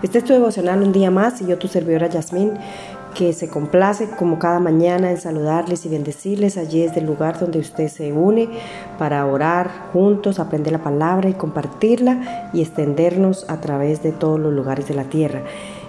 [0.00, 2.52] Este es tu devocional un día más y yo tu servidora Yasmín
[3.16, 7.58] que se complace como cada mañana en saludarles y bendecirles allí desde el lugar donde
[7.58, 8.48] usted se une
[8.96, 14.52] para orar juntos, aprender la palabra y compartirla y extendernos a través de todos los
[14.52, 15.42] lugares de la tierra.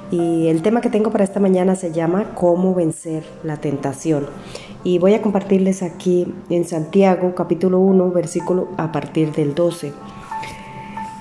[0.10, 4.26] Y el tema que tengo para esta mañana se llama Cómo vencer la tentación.
[4.84, 9.94] Y voy a compartirles aquí en Santiago capítulo 1 versículo a partir del 12.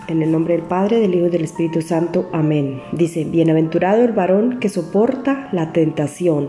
[0.09, 2.31] En el nombre del Padre, del Hijo y del Espíritu Santo.
[2.33, 2.81] Amén.
[2.93, 6.49] Dice, bienaventurado el varón que soporta la tentación,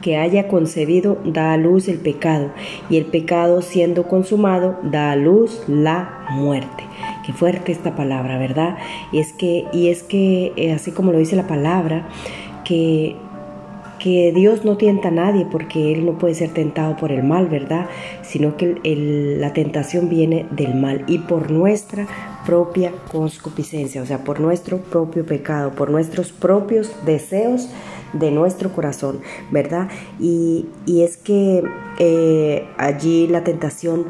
[0.00, 2.50] que haya concebido da a luz el pecado,
[2.88, 6.84] y el pecado siendo consumado da a luz la muerte.
[7.24, 8.78] Qué fuerte esta palabra, ¿verdad?
[9.12, 12.08] Y es que, y es que eh, así como lo dice la palabra,
[12.64, 13.16] que
[14.00, 17.46] que Dios no tienta a nadie porque Él no puede ser tentado por el mal,
[17.46, 17.86] ¿verdad?
[18.22, 18.80] Sino que
[19.38, 22.08] la tentación viene del mal y por nuestra
[22.46, 27.68] propia concupiscencia, o sea, por nuestro propio pecado, por nuestros propios deseos
[28.14, 29.88] de nuestro corazón, ¿verdad?
[30.18, 31.62] Y, es que
[31.98, 34.06] eh, allí la tentación,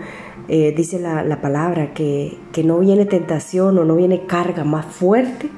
[0.49, 4.87] eh, dice la, la palabra, que, que no viene tentación o no viene carga más
[4.87, 5.51] fuerte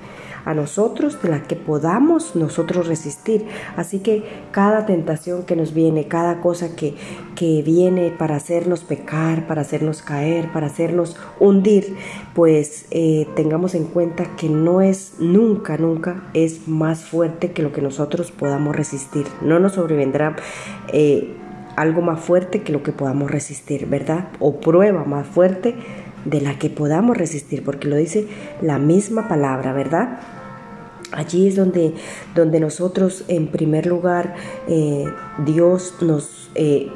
[0.44, 3.46] a nosotros de la que podamos nosotros resistir.
[3.76, 6.94] Así que cada tentación que nos viene, cada cosa que,
[7.34, 11.96] que viene para hacernos pecar, para hacernos caer, para hacernos hundir,
[12.34, 17.72] pues eh, tengamos en cuenta que no es nunca, nunca es más fuerte que lo
[17.72, 19.26] que nosotros podamos resistir.
[19.40, 20.36] No nos sobrevendrá.
[20.92, 21.36] Eh,
[21.76, 24.28] algo más fuerte que lo que podamos resistir, ¿verdad?
[24.40, 25.74] O prueba más fuerte
[26.24, 28.26] de la que podamos resistir, porque lo dice
[28.60, 30.20] la misma palabra, ¿verdad?
[31.12, 31.94] Allí es donde,
[32.34, 34.34] donde nosotros, en primer lugar,
[34.66, 35.04] eh,
[35.44, 36.88] Dios nos eh,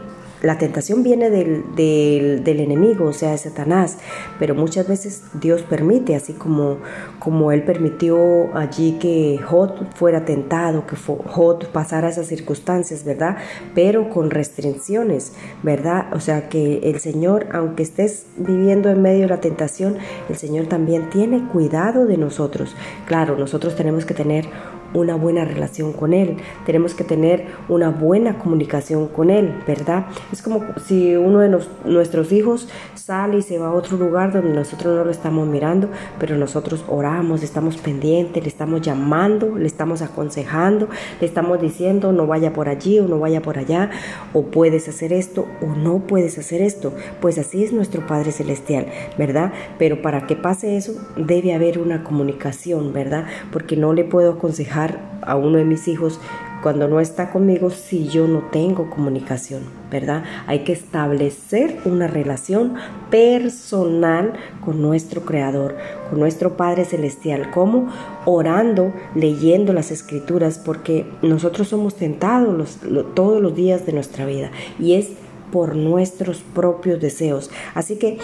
[0.46, 3.98] la tentación viene del, del, enemigo, o sea, de Satanás,
[4.38, 6.78] pero muchas veces Dios permite, así como,
[7.18, 13.38] como Él permitió allí que Jod fuera tentado, que Jod pasara esas circunstancias, ¿verdad?
[13.74, 15.32] Pero con restricciones,
[15.64, 16.06] ¿verdad?
[16.12, 19.96] O sea, que el Señor, aunque estés viviendo en medio de la tentación,
[20.28, 22.76] el Señor también tiene cuidado de nosotros.
[23.06, 24.46] Claro, nosotros tenemos que tener
[24.94, 30.06] una buena relación con Él, tenemos que tener una buena comunicación con Él, ¿verdad?
[30.32, 34.52] Es como si uno de nuestros hijos sale y se va a otro lugar donde
[34.52, 35.88] nosotros no lo estamos mirando,
[36.18, 40.88] pero nosotros oramos, estamos pendientes, le estamos llamando, le estamos aconsejando,
[41.20, 43.90] le estamos diciendo no vaya por allí o no vaya por allá,
[44.32, 46.92] o puedes hacer esto o no puedes hacer esto.
[47.20, 48.86] Pues así es nuestro Padre Celestial,
[49.18, 49.52] ¿verdad?
[49.78, 53.26] Pero para que pase eso debe haber una comunicación, ¿verdad?
[53.52, 54.75] Porque no le puedo aconsejar
[55.22, 56.20] a uno de mis hijos
[56.62, 60.24] cuando no está conmigo si yo no tengo comunicación, ¿verdad?
[60.46, 62.74] Hay que establecer una relación
[63.10, 64.32] personal
[64.64, 65.76] con nuestro Creador,
[66.10, 67.88] con nuestro Padre Celestial, como
[68.24, 72.78] orando, leyendo las escrituras, porque nosotros somos tentados
[73.14, 75.10] todos los días de nuestra vida y es
[75.52, 77.50] por nuestros propios deseos.
[77.74, 78.18] Así que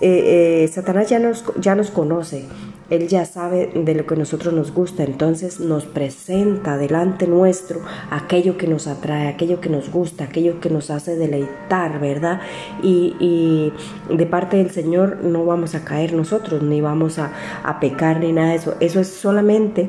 [0.00, 2.44] eh, eh, Satanás ya nos, ya nos conoce,
[2.92, 7.80] él ya sabe de lo que a nosotros nos gusta, entonces nos presenta delante nuestro
[8.10, 12.42] aquello que nos atrae, aquello que nos gusta, aquello que nos hace deleitar, ¿verdad?
[12.82, 13.72] Y,
[14.10, 17.32] de parte del Señor no vamos a caer nosotros, ni vamos a,
[17.64, 18.74] a pecar, ni nada de eso.
[18.80, 19.88] Eso es solamente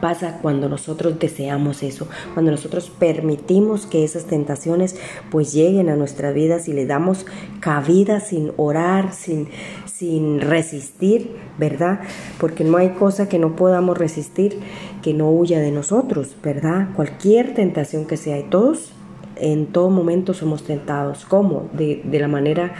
[0.00, 4.96] pasa cuando nosotros deseamos eso, cuando nosotros permitimos que esas tentaciones
[5.30, 7.26] pues lleguen a nuestras vidas y le damos
[7.60, 9.48] cabida sin orar, sin,
[9.86, 12.00] sin resistir, ¿verdad?
[12.38, 14.58] Porque no hay cosa que no podamos resistir
[15.02, 16.88] que no huya de nosotros, ¿verdad?
[16.94, 18.92] Cualquier tentación que sea, y todos
[19.40, 21.24] en todo momento somos tentados.
[21.24, 21.68] ¿Cómo?
[21.72, 22.74] De, de la manera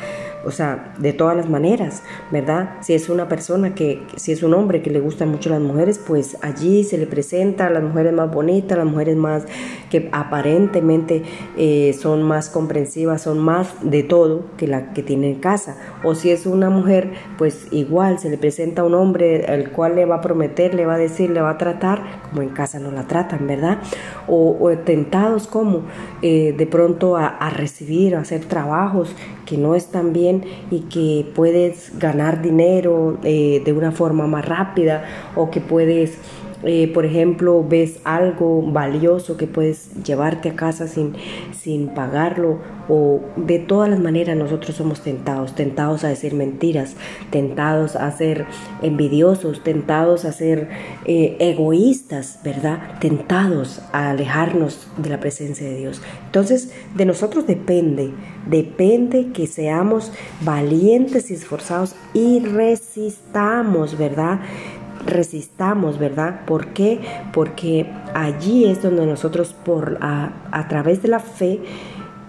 [0.45, 2.77] o sea, de todas las maneras, ¿verdad?
[2.81, 5.99] Si es una persona que, si es un hombre que le gustan mucho las mujeres,
[5.99, 9.45] pues allí se le presenta las mujeres más bonitas, las mujeres más
[9.91, 11.23] que aparentemente
[11.57, 15.77] eh, son más comprensivas, son más de todo que la que tiene en casa.
[16.05, 19.97] O si es una mujer, pues igual se le presenta a un hombre al cual
[19.97, 22.79] le va a prometer, le va a decir, le va a tratar, como en casa
[22.79, 23.79] no la tratan, ¿verdad?
[24.29, 25.83] O, tentados como
[26.23, 29.15] eh, de pronto a, a recibir, a hacer trabajos
[29.49, 35.05] que no están bien y que puedes ganar dinero eh, de una forma más rápida
[35.37, 36.19] o que puedes
[36.65, 41.15] eh, por ejemplo, ves algo valioso que puedes llevarte a casa sin,
[41.53, 42.59] sin pagarlo
[42.89, 46.97] o de todas las maneras nosotros somos tentados, tentados a decir mentiras,
[47.31, 48.47] tentados a ser
[48.83, 50.69] envidiosos, tentados a ser
[51.05, 52.99] eh, egoístas, ¿verdad?
[52.99, 56.03] Tentados a alejarnos de la presencia de Dios.
[56.27, 58.11] Entonces, de nosotros depende,
[58.49, 64.41] depende que seamos valientes y esforzados y resistamos, ¿verdad?
[65.07, 66.41] resistamos, ¿verdad?
[66.45, 66.99] ¿Por qué?
[67.33, 71.61] Porque allí es donde nosotros por a, través de la fe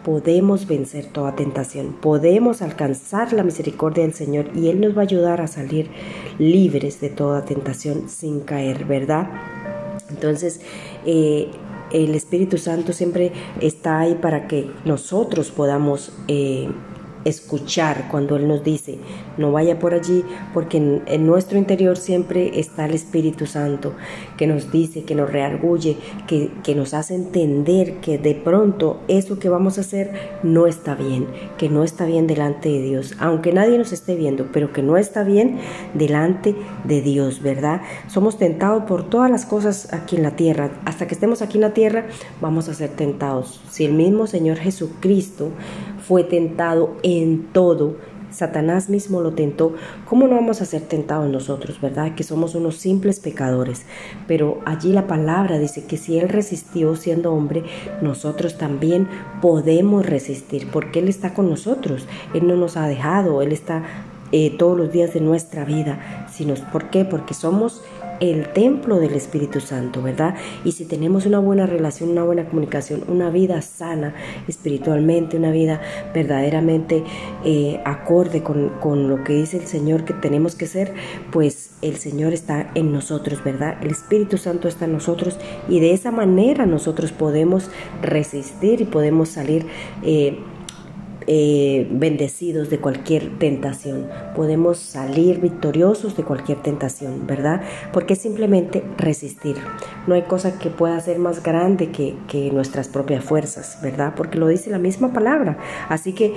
[0.03, 5.05] podemos vencer toda tentación, podemos alcanzar la misericordia del Señor y Él nos va a
[5.05, 5.89] ayudar a salir
[6.37, 9.29] libres de toda tentación sin caer, ¿verdad?
[10.11, 10.61] Entonces,
[11.07, 11.49] eh,
[11.91, 13.31] el Espíritu Santo siempre
[13.61, 16.69] está ahí para que nosotros podamos eh,
[17.25, 18.97] escuchar cuando Él nos dice,
[19.37, 20.23] no vaya por allí,
[20.53, 23.93] porque en, nuestro interior siempre está el Espíritu Santo
[24.37, 29.39] que nos dice, que nos reargulle, que, que, nos hace entender que de pronto eso
[29.39, 30.11] que vamos a hacer
[30.43, 31.27] no está bien,
[31.57, 34.97] que no está bien delante de Dios, aunque nadie nos esté viendo, pero que no
[34.97, 35.57] está bien
[35.93, 36.55] delante
[36.85, 37.81] de Dios, ¿verdad?
[38.07, 40.71] Somos tentados por todas las cosas aquí en la tierra.
[40.85, 42.05] Hasta que estemos aquí en la tierra,
[42.41, 43.61] vamos a ser tentados.
[43.69, 45.49] Si el mismo Señor Jesucristo
[46.07, 47.18] fue tentado en
[47.53, 47.95] todo.
[48.31, 49.73] Satanás mismo lo tentó.
[50.05, 52.15] ¿Cómo no vamos a ser tentados nosotros, verdad?
[52.15, 53.85] Que somos unos simples pecadores.
[54.27, 57.63] Pero allí la palabra dice que si Él resistió siendo hombre,
[58.01, 59.07] nosotros también
[59.41, 62.05] podemos resistir, porque Él está con nosotros.
[62.33, 63.83] Él no nos ha dejado, Él está
[64.31, 66.27] eh, todos los días de nuestra vida.
[66.31, 67.05] Sino, ¿Por qué?
[67.05, 67.81] Porque somos
[68.19, 70.35] el templo del Espíritu Santo, ¿verdad?
[70.63, 74.13] Y si tenemos una buena relación, una buena comunicación, una vida sana
[74.47, 75.81] espiritualmente, una vida
[76.13, 77.03] verdaderamente
[77.45, 80.93] eh, acorde con, con lo que dice el Señor que tenemos que ser,
[81.31, 83.77] pues el Señor está en nosotros, ¿verdad?
[83.81, 85.37] El Espíritu Santo está en nosotros
[85.67, 87.69] y de esa manera nosotros podemos
[88.01, 89.65] resistir y podemos salir.
[90.03, 90.39] Eh,
[91.31, 97.61] eh, bendecidos de cualquier tentación, podemos salir victoriosos de cualquier tentación, ¿verdad?
[97.93, 99.55] Porque simplemente resistir.
[100.07, 104.13] No hay cosa que pueda ser más grande que, que nuestras propias fuerzas, ¿verdad?
[104.17, 105.59] Porque lo dice la misma palabra.
[105.87, 106.33] Así que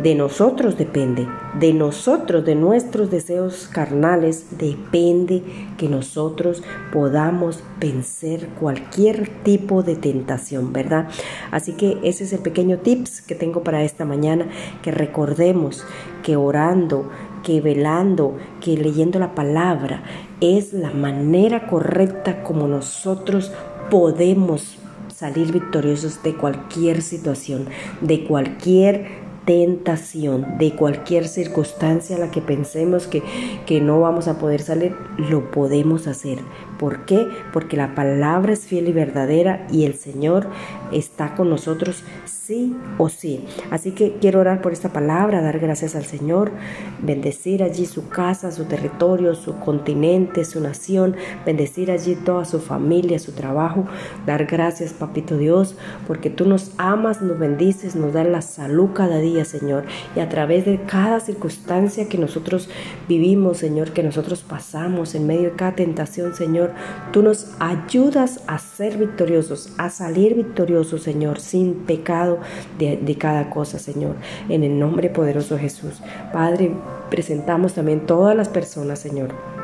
[0.00, 1.26] de nosotros depende,
[1.58, 5.42] de nosotros, de nuestros deseos carnales, depende
[5.76, 6.62] que nosotros
[6.92, 11.08] podamos vencer cualquier tipo de tentación, ¿verdad?
[11.50, 14.35] Así que ese es el pequeño tips que tengo para esta mañana
[14.82, 15.84] que recordemos
[16.22, 17.10] que orando,
[17.42, 20.02] que velando, que leyendo la palabra
[20.40, 23.52] es la manera correcta como nosotros
[23.90, 24.78] podemos
[25.14, 27.66] salir victoriosos de cualquier situación,
[28.00, 33.22] de cualquier tentación, de cualquier circunstancia a la que pensemos que,
[33.64, 36.38] que no vamos a poder salir, lo podemos hacer.
[36.78, 37.26] ¿Por qué?
[37.52, 40.48] Porque la palabra es fiel y verdadera y el Señor
[40.92, 42.04] está con nosotros
[42.46, 43.44] sí o sí.
[43.70, 46.52] Así que quiero orar por esta palabra, dar gracias al Señor,
[47.00, 53.18] bendecir allí su casa, su territorio, su continente, su nación, bendecir allí toda su familia,
[53.18, 53.86] su trabajo,
[54.26, 55.76] dar gracias, papito Dios,
[56.06, 59.84] porque tú nos amas, nos bendices, nos das la salud cada día, Señor,
[60.14, 62.68] y a través de cada circunstancia que nosotros
[63.08, 66.72] vivimos, Señor, que nosotros pasamos en medio de cada tentación, Señor,
[67.12, 72.38] tú nos ayudas a ser victoriosos, a salir victoriosos, Señor, sin pecado
[72.78, 74.16] de, cada cosa, Señor.
[74.48, 76.00] En el nombre poderoso de Jesús.
[76.32, 76.72] Padre,
[77.10, 79.55] presentamos también todas las personas, Señor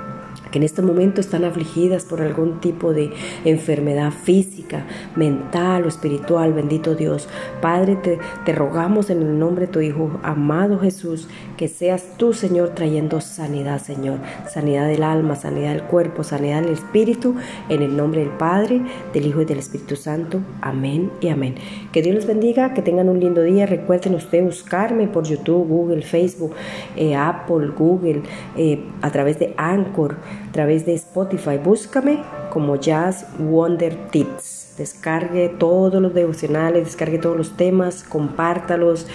[0.53, 3.11] que en este momento están afligidas por algún tipo de
[3.45, 7.29] enfermedad física, mental o espiritual, bendito Dios.
[7.61, 12.71] Padre, te, rogamos en el nombre de tu Hijo, amado Jesús, que seas tú, Señor,
[12.71, 14.19] trayendo sanidad, Señor.
[14.49, 17.35] Sanidad del alma, sanidad del cuerpo, sanidad del espíritu,
[17.71, 18.83] en el nombre del Padre,
[19.15, 20.41] del Hijo y del Espíritu Santo.
[20.61, 21.55] Amén y amén.
[21.93, 23.65] Que Dios les bendiga, que tengan un lindo día.
[23.65, 26.53] Recuerden ustedes buscarme por YouTube, Google, Facebook,
[26.97, 28.23] eh, Apple, Google,
[28.57, 30.17] eh, a través de Anchor
[30.53, 31.57] a través de Spotify.
[31.57, 34.75] Búscame como Jazz Wonder Tips.
[34.77, 39.07] Descargue todos los devocionales, descargue todos los temas, compártalos,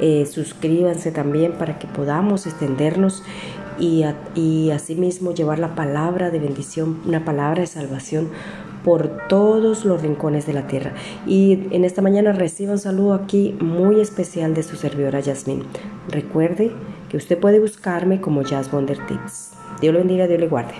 [0.00, 3.22] eh, suscríbanse también para que podamos extendernos
[3.78, 8.30] y, y asimismo llevar la palabra de bendición, una palabra de salvación
[8.82, 10.94] por todos los rincones de la tierra.
[11.26, 15.62] Y en esta mañana reciba un saludo aquí muy especial de su servidora Yasmin.
[16.08, 16.72] Recuerde
[17.10, 19.55] que usted puede buscarme como Jazz Wonder Tips.
[19.80, 20.74] Dios lo bendiga, Dios le guarde.